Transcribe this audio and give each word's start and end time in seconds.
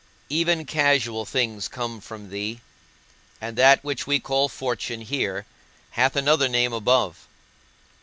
Even 0.31 0.65
casual 0.65 1.25
things 1.25 1.67
come 1.67 2.01
from 2.01 2.31
thee; 2.31 2.61
and 3.39 3.55
that 3.55 3.83
which 3.83 4.07
we 4.07 4.19
call 4.19 4.49
fortune 4.49 5.01
here 5.01 5.45
hath 5.91 6.15
another 6.15 6.47
name 6.47 6.73
above. 6.73 7.27